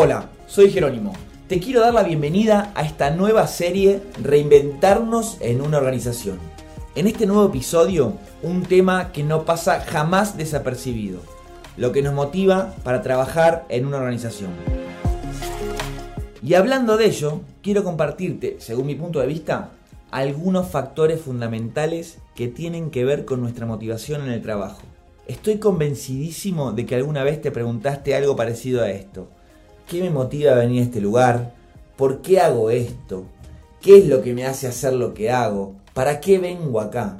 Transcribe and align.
Hola, 0.00 0.28
soy 0.46 0.70
Jerónimo. 0.70 1.12
Te 1.48 1.58
quiero 1.58 1.80
dar 1.80 1.92
la 1.92 2.04
bienvenida 2.04 2.70
a 2.76 2.82
esta 2.82 3.10
nueva 3.10 3.48
serie 3.48 4.00
Reinventarnos 4.22 5.38
en 5.40 5.60
una 5.60 5.78
organización. 5.78 6.38
En 6.94 7.08
este 7.08 7.26
nuevo 7.26 7.46
episodio, 7.46 8.12
un 8.44 8.62
tema 8.62 9.10
que 9.10 9.24
no 9.24 9.44
pasa 9.44 9.80
jamás 9.80 10.36
desapercibido, 10.36 11.18
lo 11.76 11.90
que 11.90 12.02
nos 12.02 12.14
motiva 12.14 12.76
para 12.84 13.02
trabajar 13.02 13.66
en 13.70 13.86
una 13.86 13.96
organización. 13.96 14.52
Y 16.44 16.54
hablando 16.54 16.96
de 16.96 17.06
ello, 17.06 17.40
quiero 17.60 17.82
compartirte, 17.82 18.58
según 18.60 18.86
mi 18.86 18.94
punto 18.94 19.18
de 19.18 19.26
vista, 19.26 19.70
algunos 20.12 20.68
factores 20.68 21.20
fundamentales 21.20 22.18
que 22.36 22.46
tienen 22.46 22.92
que 22.92 23.04
ver 23.04 23.24
con 23.24 23.40
nuestra 23.40 23.66
motivación 23.66 24.22
en 24.22 24.30
el 24.30 24.42
trabajo. 24.42 24.82
Estoy 25.26 25.58
convencidísimo 25.58 26.70
de 26.70 26.86
que 26.86 26.94
alguna 26.94 27.24
vez 27.24 27.42
te 27.42 27.50
preguntaste 27.50 28.14
algo 28.14 28.36
parecido 28.36 28.84
a 28.84 28.90
esto. 28.90 29.28
¿Qué 29.88 30.02
me 30.02 30.10
motiva 30.10 30.52
a 30.52 30.56
venir 30.56 30.82
a 30.82 30.84
este 30.84 31.00
lugar? 31.00 31.54
¿Por 31.96 32.20
qué 32.20 32.40
hago 32.40 32.68
esto? 32.68 33.24
¿Qué 33.80 33.96
es 33.96 34.06
lo 34.06 34.20
que 34.20 34.34
me 34.34 34.44
hace 34.44 34.66
hacer 34.66 34.92
lo 34.92 35.14
que 35.14 35.30
hago? 35.30 35.76
¿Para 35.94 36.20
qué 36.20 36.38
vengo 36.38 36.78
acá? 36.78 37.16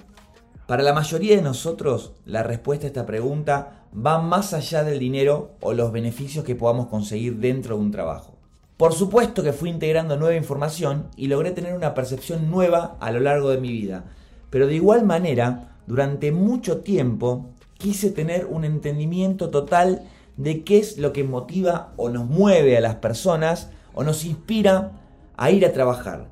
Para 0.66 0.82
la 0.82 0.92
mayoría 0.92 1.34
de 1.34 1.40
nosotros, 1.40 2.12
la 2.26 2.42
respuesta 2.42 2.84
a 2.84 2.88
esta 2.88 3.06
pregunta 3.06 3.86
va 3.96 4.20
más 4.20 4.52
allá 4.52 4.84
del 4.84 4.98
dinero 4.98 5.52
o 5.62 5.72
los 5.72 5.92
beneficios 5.92 6.44
que 6.44 6.56
podamos 6.56 6.88
conseguir 6.88 7.38
dentro 7.38 7.74
de 7.74 7.80
un 7.84 7.90
trabajo. 7.90 8.36
Por 8.76 8.92
supuesto 8.92 9.42
que 9.42 9.54
fui 9.54 9.70
integrando 9.70 10.18
nueva 10.18 10.36
información 10.36 11.06
y 11.16 11.28
logré 11.28 11.52
tener 11.52 11.74
una 11.74 11.94
percepción 11.94 12.50
nueva 12.50 12.98
a 13.00 13.10
lo 13.12 13.20
largo 13.20 13.48
de 13.48 13.62
mi 13.62 13.72
vida, 13.72 14.04
pero 14.50 14.66
de 14.66 14.74
igual 14.74 15.06
manera, 15.06 15.78
durante 15.86 16.32
mucho 16.32 16.82
tiempo 16.82 17.46
quise 17.78 18.10
tener 18.10 18.44
un 18.44 18.66
entendimiento 18.66 19.48
total 19.48 20.02
de 20.38 20.64
qué 20.64 20.78
es 20.78 20.96
lo 20.96 21.12
que 21.12 21.24
motiva 21.24 21.92
o 21.96 22.08
nos 22.08 22.24
mueve 22.26 22.76
a 22.76 22.80
las 22.80 22.94
personas 22.96 23.70
o 23.92 24.04
nos 24.04 24.24
inspira 24.24 24.92
a 25.36 25.50
ir 25.50 25.66
a 25.66 25.72
trabajar. 25.72 26.30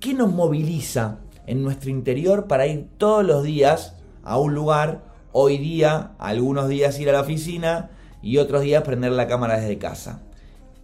¿Qué 0.00 0.14
nos 0.14 0.32
moviliza 0.32 1.18
en 1.46 1.62
nuestro 1.62 1.90
interior 1.90 2.48
para 2.48 2.66
ir 2.66 2.88
todos 2.96 3.24
los 3.24 3.44
días 3.44 3.96
a 4.24 4.38
un 4.38 4.54
lugar? 4.54 5.04
Hoy 5.32 5.58
día, 5.58 6.12
algunos 6.18 6.68
días 6.68 6.98
ir 6.98 7.10
a 7.10 7.12
la 7.12 7.20
oficina 7.20 7.90
y 8.22 8.38
otros 8.38 8.62
días 8.62 8.82
prender 8.82 9.12
la 9.12 9.28
cámara 9.28 9.60
desde 9.60 9.78
casa. 9.78 10.22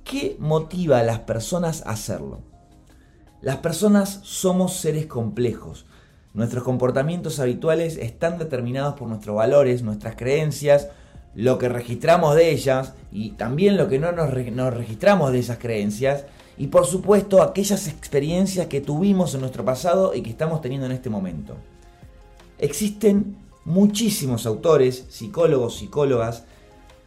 ¿Qué 0.05 0.37
motiva 0.39 0.99
a 0.99 1.03
las 1.03 1.21
personas 1.21 1.83
a 1.87 1.93
hacerlo? 1.93 2.41
Las 3.41 3.57
personas 3.57 4.21
somos 4.23 4.75
seres 4.75 5.07
complejos. 5.07 5.87
Nuestros 6.35 6.63
comportamientos 6.63 7.41
habituales 7.41 7.97
están 7.97 8.37
determinados 8.37 8.95
por 8.95 9.09
nuestros 9.09 9.35
valores, 9.35 9.83
nuestras 9.83 10.17
creencias, 10.17 10.89
lo 11.35 11.59
que 11.59 11.69
registramos 11.69 12.35
de 12.35 12.51
ellas 12.51 12.95
y 13.13 13.31
también 13.31 13.77
lo 13.77 13.89
que 13.89 13.99
no 13.99 14.13
nos, 14.13 14.31
registramos 14.31 15.33
de 15.33 15.39
esas 15.39 15.59
creencias 15.59 16.25
y 16.59 16.67
por 16.67 16.87
supuesto 16.87 17.43
aquellas 17.43 17.89
experiencias 17.89 18.67
que 18.67 18.81
tuvimos 18.81 19.35
en 19.35 19.41
nuestro 19.41 19.65
pasado 19.65 20.15
y 20.15 20.23
que 20.23 20.31
estamos 20.31 20.61
teniendo 20.61 20.87
en 20.87 20.93
este 20.93 21.11
momento. 21.11 21.57
Existen 22.59 23.37
muchísimos 23.65 24.47
autores, 24.47 25.07
psicólogos, 25.09 25.79
psicólogas, 25.79 26.45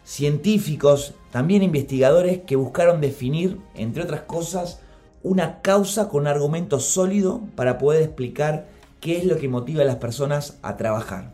científicos, 0.03 1.13
también 1.31 1.63
investigadores 1.63 2.39
que 2.39 2.55
buscaron 2.55 3.01
definir, 3.01 3.59
entre 3.75 4.03
otras 4.03 4.21
cosas, 4.21 4.79
una 5.21 5.61
causa 5.61 6.09
con 6.09 6.27
argumento 6.27 6.79
sólido 6.79 7.41
para 7.55 7.77
poder 7.77 8.01
explicar 8.01 8.67
qué 8.99 9.17
es 9.17 9.25
lo 9.25 9.37
que 9.37 9.47
motiva 9.47 9.83
a 9.83 9.85
las 9.85 9.97
personas 9.97 10.57
a 10.61 10.77
trabajar. 10.77 11.33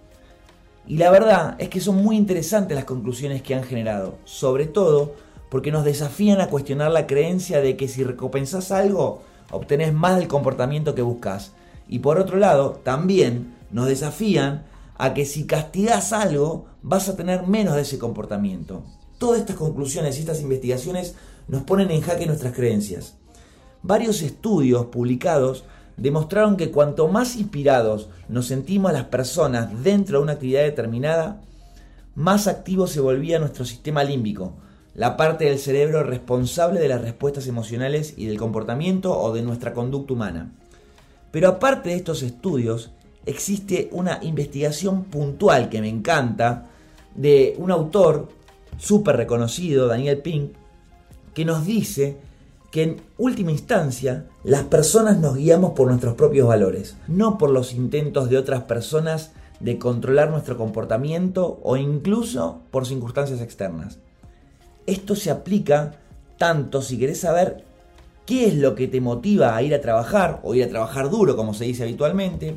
Y 0.88 0.98
la 0.98 1.12
verdad 1.12 1.56
es 1.60 1.70
que 1.70 1.80
son 1.80 1.98
muy 1.98 2.18
interesantes 2.18 2.76
las 2.76 2.86
conclusiones 2.86 3.42
que 3.42 3.56
han 3.56 3.64
generado, 3.64 4.16
sobre 4.26 4.66
todo 4.66 5.14
porque 5.50 5.72
nos 5.72 5.84
desafían 5.84 6.42
a 6.42 6.48
cuestionar 6.48 6.92
la 6.92 7.08
creencia 7.08 7.62
de 7.62 7.76
que 7.76 7.88
si 7.88 8.04
recompensas 8.04 8.72
algo, 8.72 9.22
obtenés 9.52 9.94
más 9.94 10.18
del 10.18 10.28
comportamiento 10.28 10.96
que 10.96 11.02
buscas. 11.02 11.54
Y 11.88 12.00
por 12.00 12.20
otro 12.20 12.38
lado, 12.38 12.82
también 12.84 13.56
nos 13.72 13.88
desafían 13.88 14.66
a 14.98 15.14
que 15.14 15.26
si 15.26 15.46
castigas 15.46 16.14
algo 16.14 16.66
vas 16.82 17.10
a 17.10 17.16
tener 17.16 17.48
menos 17.48 17.76
de 17.76 17.82
ese 17.82 17.98
comportamiento. 17.98 18.84
Todas 19.18 19.40
estas 19.40 19.56
conclusiones 19.56 20.18
y 20.18 20.22
estas 20.22 20.42
investigaciones 20.42 21.16
nos 21.48 21.64
ponen 21.64 21.90
en 21.92 22.02
jaque 22.02 22.28
nuestras 22.28 22.54
creencias. 22.54 23.16
Varios 23.82 24.22
estudios 24.22 24.88
publicados 24.88 25.64
demostraron 26.02 26.58
que 26.58 26.72
cuanto 26.72 27.08
más 27.08 27.36
inspirados 27.36 28.10
nos 28.28 28.48
sentimos 28.48 28.94
las 28.94 29.06
personas 29.06 29.84
dentro 29.84 30.18
de 30.18 30.24
una 30.24 30.34
actividad 30.34 30.64
determinada, 30.64 31.42
más 32.16 32.48
activo 32.48 32.88
se 32.88 33.00
volvía 33.00 33.40
nuestro 33.40 33.66
sistema 33.66 34.04
límbico, 34.04 34.54
la 34.94 35.16
parte 35.18 35.46
del 35.46 35.60
cerebro 35.60 36.04
responsable 36.04 36.80
de 36.80 36.88
las 36.88 37.02
respuestas 37.02 37.48
emocionales 37.48 38.14
y 38.18 38.26
del 38.26 38.38
comportamiento 38.38 39.18
o 39.18 39.34
de 39.34 39.42
nuestra 39.42 39.74
conducta 39.74 40.14
humana. 40.14 40.52
Pero 41.32 41.48
aparte 41.50 41.90
de 41.90 41.96
estos 41.96 42.24
estudios, 42.24 42.92
existe 43.26 43.90
una 43.92 44.20
investigación 44.22 45.04
puntual 45.06 45.70
que 45.70 45.82
me 45.82 45.90
encanta 45.90 46.66
de 47.16 47.56
un 47.58 47.72
autor 47.72 48.30
súper 48.78 49.18
reconocido, 49.18 49.88
Daniel 49.88 50.20
Pink, 50.20 50.54
que 51.34 51.46
nos 51.46 51.66
dice 51.66 52.18
que 52.72 52.84
en 52.84 53.02
última 53.18 53.52
instancia 53.52 54.26
las 54.44 54.64
personas 54.64 55.18
nos 55.18 55.36
guiamos 55.36 55.72
por 55.72 55.88
nuestros 55.88 56.16
propios 56.16 56.48
valores, 56.48 56.98
no 57.08 57.38
por 57.38 57.50
los 57.50 57.74
intentos 57.74 58.30
de 58.30 58.38
otras 58.38 58.64
personas 58.64 59.32
de 59.60 59.78
controlar 59.78 60.30
nuestro 60.30 60.58
comportamiento 60.58 61.60
o 61.64 61.78
incluso 61.78 62.62
por 62.72 62.86
circunstancias 62.86 63.42
externas. 63.42 64.00
Esto 64.86 65.16
se 65.16 65.32
aplica 65.32 65.96
tanto 66.38 66.82
si 66.82 66.98
querés 66.98 67.20
saber 67.20 67.66
qué 68.26 68.48
es 68.48 68.56
lo 68.56 68.76
que 68.76 68.88
te 68.88 69.02
motiva 69.02 69.56
a 69.56 69.62
ir 69.64 69.74
a 69.74 69.82
trabajar 69.82 70.40
o 70.44 70.56
ir 70.56 70.64
a 70.64 70.70
trabajar 70.70 71.10
duro, 71.10 71.36
como 71.36 71.54
se 71.54 71.66
dice 71.66 71.84
habitualmente, 71.84 72.56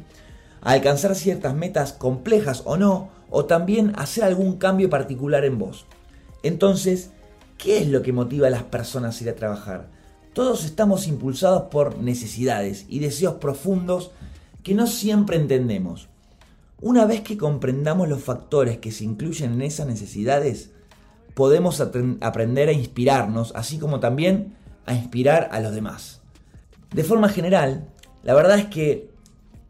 a 0.61 0.73
alcanzar 0.73 1.15
ciertas 1.15 1.55
metas 1.55 1.93
complejas 1.93 2.63
o 2.65 2.77
no, 2.77 3.09
o 3.31 3.47
también 3.47 3.93
hacer 3.97 4.25
algún 4.25 4.59
cambio 4.59 4.91
particular 4.91 5.45
en 5.45 5.59
vos. 5.59 5.87
Entonces, 6.43 7.11
¿qué 7.59 7.79
es 7.79 7.89
lo 7.89 8.03
que 8.03 8.13
motiva 8.13 8.47
a 8.47 8.51
las 8.51 8.63
personas 8.65 9.19
a 9.19 9.25
ir 9.25 9.31
a 9.31 9.35
trabajar? 9.35 10.02
Todos 10.33 10.65
estamos 10.65 11.09
impulsados 11.09 11.65
por 11.65 11.99
necesidades 11.99 12.87
y 12.89 13.01
deseos 13.01 13.35
profundos 13.35 14.13
que 14.63 14.75
no 14.75 14.87
siempre 14.87 15.37
entendemos. 15.37 16.09
Una 16.81 17.05
vez 17.05 17.21
que 17.21 17.37
comprendamos 17.37 18.09
los 18.09 18.23
factores 18.23 18.79
que 18.79 18.93
se 18.93 19.05
incluyen 19.05 19.53
en 19.53 19.63
esas 19.63 19.87
necesidades, 19.87 20.71
podemos 21.35 21.83
aprender 22.21 22.71
a 22.71 22.73
inspirarnos, 22.73 23.53
así 23.55 23.79
como 23.79 24.01
también 24.01 24.55
a 24.87 24.95
inspirar 24.95 25.51
a 25.53 25.61
los 25.61 25.75
demás. 25.75 26.23
De 26.95 27.05
forma 27.05 27.29
general, 27.29 27.89
la 28.23 28.33
verdad 28.33 28.59
es 28.59 28.67
que 28.67 29.11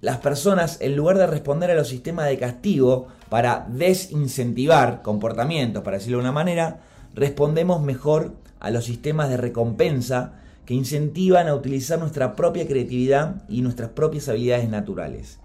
las 0.01 0.19
personas, 0.19 0.79
en 0.81 0.95
lugar 0.95 1.19
de 1.19 1.27
responder 1.27 1.73
a 1.73 1.75
los 1.75 1.89
sistemas 1.89 2.27
de 2.27 2.39
castigo 2.39 3.09
para 3.29 3.67
desincentivar 3.69 5.03
comportamientos, 5.03 5.83
para 5.83 5.97
decirlo 5.97 6.19
de 6.19 6.23
una 6.23 6.33
manera, 6.33 6.83
respondemos 7.15 7.83
mejor 7.83 8.37
a 8.61 8.71
los 8.71 8.85
sistemas 8.85 9.29
de 9.29 9.37
recompensa 9.37 10.39
que 10.65 10.75
incentivan 10.75 11.49
a 11.49 11.55
utilizar 11.55 11.99
nuestra 11.99 12.37
propia 12.37 12.67
creatividad 12.67 13.43
y 13.49 13.63
nuestras 13.63 13.91
propias 13.91 14.29
habilidades 14.29 14.69
naturales. 14.69 15.39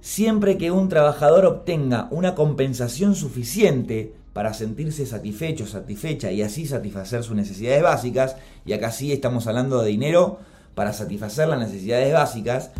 Siempre 0.00 0.58
que 0.58 0.70
un 0.70 0.88
trabajador 0.88 1.46
obtenga 1.46 2.08
una 2.10 2.34
compensación 2.34 3.14
suficiente 3.14 4.14
para 4.32 4.54
sentirse 4.54 5.06
satisfecho, 5.06 5.66
satisfecha 5.66 6.32
y 6.32 6.42
así 6.42 6.66
satisfacer 6.66 7.22
sus 7.22 7.36
necesidades 7.36 7.82
básicas, 7.82 8.36
y 8.64 8.72
acá 8.72 8.90
sí 8.90 9.12
estamos 9.12 9.46
hablando 9.46 9.82
de 9.82 9.90
dinero 9.90 10.38
para 10.74 10.92
satisfacer 10.92 11.48
las 11.48 11.60
necesidades 11.60 12.12
básicas, 12.12 12.70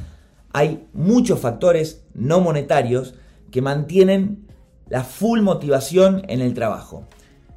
hay 0.53 0.87
muchos 0.93 1.41
factores 1.41 2.03
no 2.15 2.41
monetarios 2.41 3.15
que 3.51 3.63
mantienen 3.63 4.47
la 4.89 5.05
full 5.05 5.41
motivación 5.41 6.23
en 6.29 6.41
el 6.41 6.55
trabajo. 6.55 7.07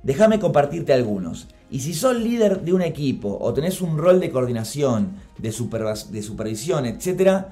Déjame 0.03 0.39
compartirte 0.39 0.93
algunos. 0.93 1.47
Y 1.75 1.81
si 1.81 1.93
sos 1.93 2.15
líder 2.15 2.61
de 2.61 2.71
un 2.71 2.81
equipo 2.81 3.37
o 3.41 3.53
tenés 3.53 3.81
un 3.81 3.97
rol 3.97 4.21
de 4.21 4.31
coordinación, 4.31 5.17
de, 5.37 5.49
de 5.49 6.21
supervisión, 6.21 6.85
etc., 6.85 7.47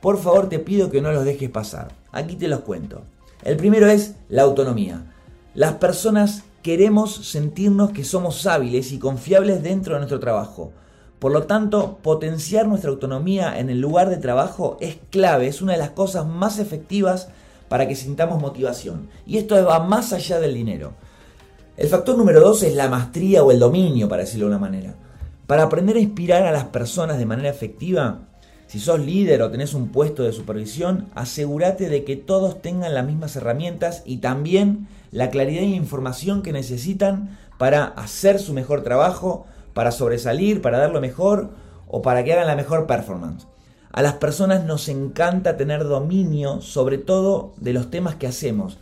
por 0.00 0.16
favor 0.16 0.48
te 0.48 0.60
pido 0.60 0.90
que 0.90 1.02
no 1.02 1.12
los 1.12 1.26
dejes 1.26 1.50
pasar. 1.50 1.92
Aquí 2.10 2.36
te 2.36 2.48
los 2.48 2.60
cuento. 2.60 3.02
El 3.44 3.58
primero 3.58 3.86
es 3.86 4.14
la 4.30 4.44
autonomía. 4.44 5.12
Las 5.52 5.74
personas 5.74 6.44
queremos 6.62 7.14
sentirnos 7.28 7.90
que 7.90 8.02
somos 8.02 8.46
hábiles 8.46 8.92
y 8.92 8.98
confiables 8.98 9.62
dentro 9.62 9.92
de 9.92 10.00
nuestro 10.00 10.20
trabajo. 10.20 10.72
Por 11.18 11.30
lo 11.30 11.42
tanto, 11.42 11.98
potenciar 12.02 12.66
nuestra 12.66 12.88
autonomía 12.88 13.58
en 13.58 13.68
el 13.68 13.78
lugar 13.78 14.08
de 14.08 14.16
trabajo 14.16 14.78
es 14.80 14.96
clave, 15.10 15.48
es 15.48 15.60
una 15.60 15.72
de 15.72 15.80
las 15.80 15.90
cosas 15.90 16.26
más 16.26 16.58
efectivas 16.58 17.28
para 17.68 17.86
que 17.86 17.94
sintamos 17.94 18.40
motivación. 18.40 19.10
Y 19.26 19.36
esto 19.36 19.62
va 19.66 19.80
más 19.80 20.14
allá 20.14 20.40
del 20.40 20.54
dinero. 20.54 20.94
El 21.76 21.88
factor 21.88 22.18
número 22.18 22.40
dos 22.40 22.62
es 22.62 22.74
la 22.74 22.88
maestría 22.88 23.42
o 23.42 23.50
el 23.50 23.58
dominio, 23.58 24.08
para 24.08 24.22
decirlo 24.22 24.46
de 24.46 24.50
una 24.50 24.58
manera. 24.58 24.94
Para 25.46 25.64
aprender 25.64 25.96
a 25.96 26.00
inspirar 26.00 26.44
a 26.44 26.52
las 26.52 26.64
personas 26.64 27.18
de 27.18 27.26
manera 27.26 27.48
efectiva, 27.48 28.28
si 28.66 28.78
sos 28.78 29.00
líder 29.00 29.42
o 29.42 29.50
tenés 29.50 29.74
un 29.74 29.88
puesto 29.88 30.22
de 30.22 30.32
supervisión, 30.32 31.06
asegúrate 31.14 31.88
de 31.88 32.04
que 32.04 32.16
todos 32.16 32.62
tengan 32.62 32.94
las 32.94 33.06
mismas 33.06 33.34
herramientas 33.34 34.02
y 34.04 34.18
también 34.18 34.88
la 35.10 35.30
claridad 35.30 35.62
y 35.62 35.74
información 35.74 36.42
que 36.42 36.52
necesitan 36.52 37.36
para 37.58 37.84
hacer 37.84 38.38
su 38.38 38.52
mejor 38.52 38.82
trabajo, 38.82 39.46
para 39.74 39.90
sobresalir, 39.90 40.62
para 40.62 40.78
dar 40.78 40.90
lo 40.90 41.00
mejor 41.00 41.50
o 41.88 42.02
para 42.02 42.22
que 42.22 42.32
hagan 42.32 42.46
la 42.46 42.56
mejor 42.56 42.86
performance. 42.86 43.46
A 43.92 44.02
las 44.02 44.14
personas 44.14 44.64
nos 44.64 44.88
encanta 44.88 45.56
tener 45.56 45.84
dominio 45.84 46.60
sobre 46.60 46.98
todo 46.98 47.54
de 47.56 47.72
los 47.72 47.90
temas 47.90 48.14
que 48.14 48.28
hacemos 48.28 48.78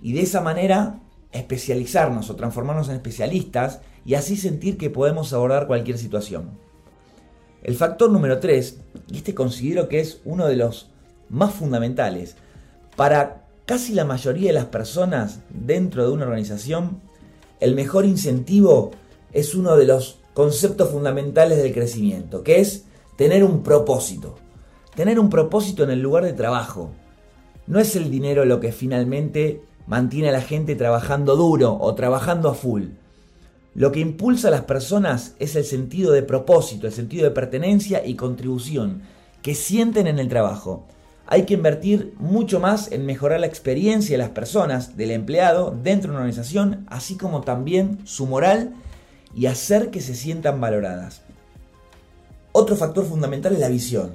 y 0.00 0.14
de 0.14 0.22
esa 0.22 0.40
manera 0.40 1.00
especializarnos 1.32 2.30
o 2.30 2.36
transformarnos 2.36 2.88
en 2.88 2.96
especialistas 2.96 3.80
y 4.04 4.14
así 4.14 4.36
sentir 4.36 4.78
que 4.78 4.90
podemos 4.90 5.32
abordar 5.32 5.66
cualquier 5.66 5.98
situación. 5.98 6.58
El 7.62 7.74
factor 7.74 8.10
número 8.10 8.38
3, 8.38 8.80
y 9.08 9.16
este 9.16 9.34
considero 9.34 9.88
que 9.88 10.00
es 10.00 10.20
uno 10.24 10.46
de 10.46 10.56
los 10.56 10.90
más 11.28 11.52
fundamentales, 11.52 12.36
para 12.94 13.46
casi 13.66 13.92
la 13.92 14.04
mayoría 14.04 14.48
de 14.48 14.54
las 14.54 14.66
personas 14.66 15.40
dentro 15.50 16.06
de 16.06 16.12
una 16.12 16.24
organización, 16.24 17.00
el 17.60 17.74
mejor 17.74 18.04
incentivo 18.04 18.92
es 19.32 19.54
uno 19.54 19.76
de 19.76 19.86
los 19.86 20.20
conceptos 20.34 20.90
fundamentales 20.90 21.58
del 21.58 21.72
crecimiento, 21.72 22.42
que 22.42 22.60
es 22.60 22.84
tener 23.16 23.42
un 23.42 23.62
propósito. 23.62 24.36
Tener 24.94 25.18
un 25.18 25.28
propósito 25.28 25.82
en 25.82 25.90
el 25.90 26.00
lugar 26.00 26.24
de 26.24 26.32
trabajo. 26.32 26.90
No 27.66 27.80
es 27.80 27.96
el 27.96 28.10
dinero 28.10 28.44
lo 28.44 28.60
que 28.60 28.72
finalmente 28.72 29.62
mantiene 29.86 30.30
a 30.30 30.32
la 30.32 30.40
gente 30.40 30.74
trabajando 30.74 31.36
duro 31.36 31.76
o 31.80 31.94
trabajando 31.94 32.48
a 32.48 32.54
full. 32.54 32.84
Lo 33.74 33.92
que 33.92 34.00
impulsa 34.00 34.48
a 34.48 34.50
las 34.50 34.62
personas 34.62 35.34
es 35.38 35.54
el 35.54 35.64
sentido 35.64 36.12
de 36.12 36.22
propósito, 36.22 36.86
el 36.86 36.92
sentido 36.92 37.24
de 37.24 37.30
pertenencia 37.30 38.04
y 38.06 38.14
contribución 38.14 39.02
que 39.42 39.54
sienten 39.54 40.06
en 40.06 40.18
el 40.18 40.28
trabajo. 40.28 40.86
Hay 41.26 41.42
que 41.42 41.54
invertir 41.54 42.14
mucho 42.18 42.58
más 42.58 42.90
en 42.90 43.04
mejorar 43.04 43.40
la 43.40 43.46
experiencia 43.46 44.14
de 44.14 44.22
las 44.22 44.30
personas, 44.30 44.96
del 44.96 45.10
empleado, 45.10 45.76
dentro 45.82 46.10
de 46.10 46.16
una 46.16 46.24
organización, 46.24 46.86
así 46.88 47.16
como 47.16 47.42
también 47.42 47.98
su 48.04 48.26
moral 48.26 48.74
y 49.34 49.46
hacer 49.46 49.90
que 49.90 50.00
se 50.00 50.14
sientan 50.14 50.60
valoradas. 50.60 51.22
Otro 52.52 52.76
factor 52.76 53.04
fundamental 53.04 53.52
es 53.52 53.60
la 53.60 53.68
visión. 53.68 54.12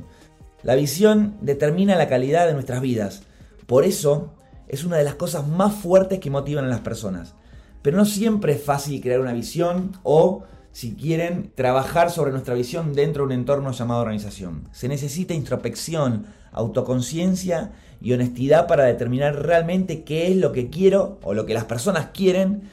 La 0.64 0.74
visión 0.76 1.36
determina 1.42 1.96
la 1.96 2.08
calidad 2.08 2.48
de 2.48 2.54
nuestras 2.54 2.82
vidas. 2.82 3.24
Por 3.68 3.84
eso 3.84 4.32
es 4.68 4.84
una 4.84 4.98
de 4.98 5.04
las 5.04 5.16
cosas 5.16 5.48
más 5.48 5.74
fuertes 5.74 6.20
que 6.20 6.30
motivan 6.30 6.66
a 6.66 6.70
las 6.70 6.82
personas. 6.82 7.36
Pero 7.82 7.98
no 7.98 8.06
siempre 8.06 8.54
es 8.54 8.64
fácil 8.64 9.02
crear 9.02 9.20
una 9.20 9.34
visión 9.34 9.98
o, 10.04 10.44
si 10.72 10.94
quieren, 10.94 11.52
trabajar 11.56 12.12
sobre 12.12 12.32
nuestra 12.32 12.54
visión 12.54 12.94
dentro 12.94 13.24
de 13.24 13.34
un 13.34 13.40
entorno 13.40 13.72
llamado 13.72 14.02
organización. 14.02 14.70
Se 14.72 14.88
necesita 14.88 15.34
introspección, 15.34 16.26
autoconciencia 16.52 17.72
y 18.02 18.14
honestidad 18.14 18.68
para 18.68 18.86
determinar 18.86 19.46
realmente 19.46 20.04
qué 20.04 20.32
es 20.32 20.38
lo 20.38 20.52
que 20.52 20.70
quiero 20.70 21.20
o 21.24 21.34
lo 21.34 21.46
que 21.46 21.54
las 21.54 21.66
personas 21.66 22.08
quieren, 22.14 22.64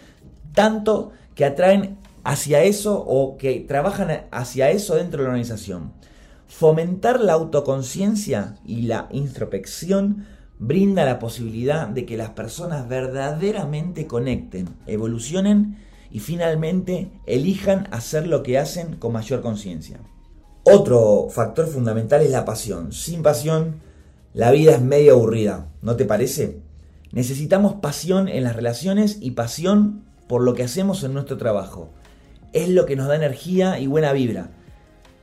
tanto 0.55 1.13
que 1.35 1.45
atraen 1.45 1.99
hacia 2.25 2.63
eso 2.63 3.03
o 3.07 3.37
que 3.39 3.61
trabajan 3.61 4.27
hacia 4.31 4.71
eso 4.71 4.97
dentro 4.97 5.19
de 5.19 5.25
la 5.25 5.31
organización. 5.31 5.93
Fomentar 6.47 7.21
la 7.21 7.35
autoconciencia 7.35 8.57
y 8.67 8.83
la 8.83 9.09
introspección 9.13 10.27
brinda 10.59 11.05
la 11.05 11.19
posibilidad 11.19 11.89
de 11.89 12.05
que 12.05 12.17
las 12.17 12.31
personas 12.31 12.89
verdaderamente 12.89 14.07
conecten, 14.07 14.69
evolucionen 14.87 15.79
y 16.11 16.21
finalmente 16.21 17.11
elijan 17.27 17.87
hacer 17.91 18.27
lo 18.27 18.43
que 18.43 18.59
hacen 18.59 18.97
con 18.97 19.13
mayor 19.13 19.41
conciencia. 19.41 20.01
Otro 20.65 21.29
factor 21.31 21.67
fundamental 21.67 22.23
es 22.23 22.31
la 22.31 22.45
pasión. 22.45 22.93
Sin 22.93 23.23
pasión, 23.23 23.77
la 24.35 24.51
vida 24.51 24.73
es 24.73 24.83
medio 24.83 25.15
aburrida, 25.15 25.69
¿no 25.83 25.97
te 25.97 26.05
parece? 26.05 26.61
Necesitamos 27.13 27.75
pasión 27.75 28.29
en 28.29 28.45
las 28.45 28.55
relaciones 28.55 29.19
y 29.21 29.31
pasión 29.31 30.05
por 30.27 30.43
lo 30.43 30.55
que 30.55 30.65
hacemos 30.65 31.05
en 31.05 31.15
nuestro 31.15 31.39
trabajo. 31.39 31.89
Es 32.53 32.69
lo 32.69 32.85
que 32.85 32.97
nos 32.97 33.09
da 33.09 33.17
energía 33.17 33.79
y 33.79 33.87
buena 33.87 34.13
vibra. 34.13 34.51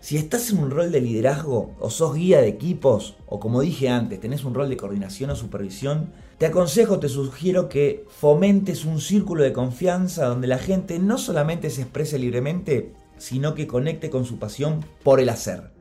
Si 0.06 0.18
estás 0.18 0.52
en 0.52 0.60
un 0.60 0.70
rol 0.70 0.92
de 0.92 1.02
liderazgo 1.02 1.74
o 1.80 1.90
sos 1.90 2.14
guía 2.14 2.40
de 2.40 2.48
equipos 2.48 3.16
o 3.26 3.40
como 3.40 3.62
dije 3.62 3.90
antes, 3.90 4.20
tenés 4.20 4.46
un 4.46 4.54
rol 4.54 4.70
de 4.70 4.78
coordinación 4.78 5.32
o 5.32 5.36
supervisión, 5.36 6.12
te 6.38 6.46
aconsejo, 6.46 7.00
te 7.00 7.10
sugiero 7.10 7.70
que 7.70 8.06
fomentes 8.08 8.86
un 8.86 9.02
círculo 9.02 9.42
de 9.42 9.52
confianza 9.52 10.28
donde 10.28 10.46
la 10.46 10.60
gente 10.60 11.00
no 11.00 11.18
solamente 11.18 11.72
se 11.72 11.82
exprese 11.82 12.20
libremente, 12.20 12.94
sino 13.18 13.56
que 13.56 13.66
conecte 13.66 14.12
con 14.12 14.26
su 14.26 14.38
pasión 14.38 14.86
por 15.02 15.20
el 15.20 15.30
hacer. 15.30 15.72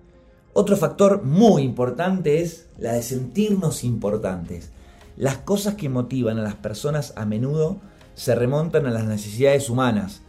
Otro 0.54 0.78
factor 0.78 1.22
muy 1.22 1.60
importante 1.60 2.40
es 2.40 2.68
la 2.78 2.94
de 2.94 3.02
sentirnos 3.02 3.84
importantes. 3.84 4.70
Las 5.18 5.36
cosas 5.36 5.74
que 5.74 5.90
motivan 5.90 6.38
a 6.38 6.42
las 6.42 6.54
personas 6.54 7.12
a 7.16 7.26
menudo 7.26 7.82
se 8.14 8.34
remontan 8.34 8.86
a 8.86 8.90
las 8.90 9.04
necesidades 9.04 9.68
humanas, 9.68 10.22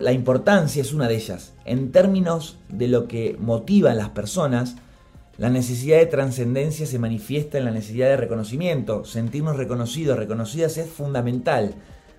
la 0.00 0.12
importancia 0.12 0.80
es 0.80 0.94
una 0.94 1.08
de 1.08 1.16
ellas. 1.16 1.52
En 1.66 1.92
términos 1.92 2.56
de 2.70 2.88
lo 2.88 3.06
que 3.06 3.36
motiva 3.38 3.92
a 3.92 3.94
las 3.94 4.08
personas, 4.08 4.76
la 5.36 5.50
necesidad 5.50 5.98
de 5.98 6.06
trascendencia 6.06 6.86
se 6.86 6.98
manifiesta 6.98 7.58
en 7.58 7.66
la 7.66 7.70
necesidad 7.70 8.08
de 8.08 8.16
reconocimiento. 8.16 9.04
Sentirnos 9.04 9.56
reconocidos, 9.56 10.18
reconocidas 10.18 10.78
es 10.78 10.88
fundamental. 10.88 11.74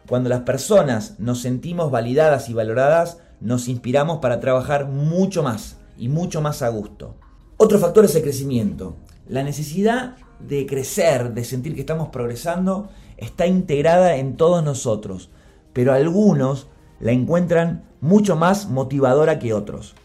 Cuando 0.07 0.29
las 0.29 0.41
personas 0.41 1.19
nos 1.19 1.41
sentimos 1.41 1.91
validadas 1.91 2.49
y 2.49 2.53
valoradas, 2.53 3.17
nos 3.39 3.67
inspiramos 3.67 4.19
para 4.19 4.39
trabajar 4.39 4.87
mucho 4.87 5.41
más 5.41 5.77
y 5.97 6.07
mucho 6.07 6.39
más 6.39 6.61
a 6.61 6.69
gusto. 6.69 7.15
Otro 7.57 7.79
factor 7.79 8.05
es 8.05 8.15
el 8.15 8.21
crecimiento. 8.21 8.95
La 9.27 9.43
necesidad 9.43 10.17
de 10.39 10.67
crecer, 10.67 11.33
de 11.33 11.43
sentir 11.43 11.73
que 11.73 11.81
estamos 11.81 12.09
progresando, 12.09 12.89
está 13.17 13.47
integrada 13.47 14.17
en 14.17 14.37
todos 14.37 14.63
nosotros, 14.63 15.29
pero 15.73 15.93
algunos 15.93 16.67
la 17.01 17.11
encuentran 17.11 17.83
mucho 17.99 18.35
más 18.35 18.69
motivadora 18.69 19.39
que 19.39 19.53
otros. 19.53 19.95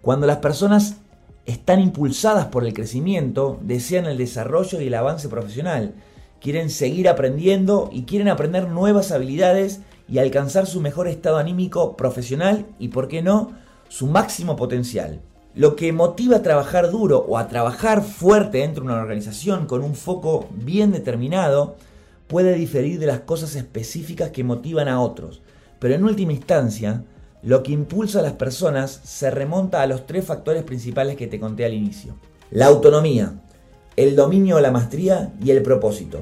Cuando 0.00 0.26
las 0.26 0.38
personas 0.38 0.96
están 1.44 1.80
impulsadas 1.80 2.46
por 2.46 2.64
el 2.64 2.72
crecimiento, 2.72 3.58
desean 3.62 4.06
el 4.06 4.16
desarrollo 4.16 4.80
y 4.80 4.86
el 4.86 4.94
avance 4.94 5.28
profesional, 5.28 5.94
quieren 6.40 6.70
seguir 6.70 7.08
aprendiendo 7.08 7.90
y 7.92 8.02
quieren 8.02 8.28
aprender 8.28 8.68
nuevas 8.68 9.10
habilidades 9.12 9.80
y 10.08 10.18
alcanzar 10.18 10.66
su 10.66 10.80
mejor 10.80 11.08
estado 11.08 11.38
anímico 11.38 11.96
profesional 11.96 12.66
y, 12.78 12.88
por 12.88 13.08
qué 13.08 13.22
no, 13.22 13.52
su 13.88 14.06
máximo 14.06 14.56
potencial. 14.56 15.20
Lo 15.54 15.74
que 15.74 15.92
motiva 15.92 16.36
a 16.36 16.42
trabajar 16.42 16.90
duro 16.90 17.24
o 17.26 17.38
a 17.38 17.48
trabajar 17.48 18.02
fuerte 18.02 18.58
dentro 18.58 18.84
de 18.84 18.90
una 18.90 19.00
organización 19.00 19.66
con 19.66 19.82
un 19.82 19.94
foco 19.94 20.46
bien 20.52 20.92
determinado 20.92 21.76
puede 22.26 22.54
diferir 22.54 22.98
de 23.00 23.06
las 23.06 23.20
cosas 23.20 23.56
específicas 23.56 24.30
que 24.30 24.44
motivan 24.44 24.88
a 24.88 25.00
otros. 25.00 25.40
Pero 25.78 25.94
en 25.94 26.04
última 26.04 26.32
instancia, 26.32 27.04
lo 27.42 27.62
que 27.62 27.72
impulsa 27.72 28.20
a 28.20 28.22
las 28.22 28.32
personas 28.32 29.00
se 29.04 29.30
remonta 29.30 29.82
a 29.82 29.86
los 29.86 30.06
tres 30.06 30.24
factores 30.24 30.62
principales 30.64 31.16
que 31.16 31.26
te 31.26 31.38
conté 31.38 31.64
al 31.64 31.74
inicio. 31.74 32.16
La 32.50 32.66
autonomía, 32.66 33.34
el 33.96 34.16
dominio 34.16 34.56
de 34.56 34.62
la 34.62 34.70
maestría 34.70 35.32
y 35.42 35.50
el 35.50 35.62
propósito. 35.62 36.20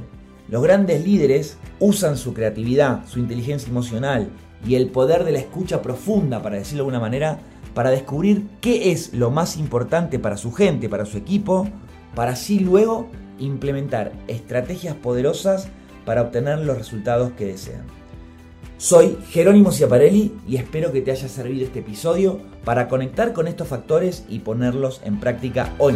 Los 0.49 0.63
grandes 0.63 1.05
líderes 1.05 1.57
usan 1.81 2.17
su 2.17 2.35
creatividad, 2.35 3.07
su 3.07 3.19
inteligencia 3.19 3.71
emocional 3.71 4.29
y 4.67 4.75
el 4.75 4.89
poder 4.91 5.25
de 5.25 5.33
la 5.33 5.39
escucha 5.39 5.83
profunda, 5.83 6.43
para 6.43 6.57
decirlo 6.57 6.85
de 6.85 6.89
alguna 6.89 7.01
manera, 7.01 7.39
para 7.75 7.91
descubrir 7.91 8.47
qué 8.61 8.93
es 8.93 9.15
lo 9.15 9.31
más 9.31 9.57
importante 9.57 10.19
para 10.19 10.37
su 10.37 10.53
gente, 10.53 10.89
para 10.89 11.07
su 11.07 11.17
equipo, 11.17 11.69
para 12.15 12.33
así 12.33 12.61
luego 12.61 13.09
implementar 13.39 14.13
estrategias 14.29 14.95
poderosas 14.95 15.69
para 16.05 16.23
obtener 16.23 16.61
los 16.61 16.77
resultados 16.77 17.33
que 17.33 17.47
desean. 17.47 18.04
Soy 18.85 19.17
Jerónimo 19.31 19.73
Ciaparelli 19.73 20.35
y 20.47 20.57
espero 20.57 20.93
que 20.93 21.01
te 21.01 21.11
haya 21.11 21.27
servido 21.27 21.65
este 21.65 21.79
episodio 21.79 22.39
para 22.67 22.87
conectar 22.87 23.33
con 23.33 23.49
estos 23.49 23.67
factores 23.67 24.27
y 24.29 24.41
ponerlos 24.41 25.01
en 25.07 25.21
práctica 25.21 25.75
hoy. 25.79 25.95